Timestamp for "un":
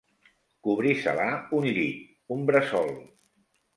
1.59-1.69, 2.37-2.43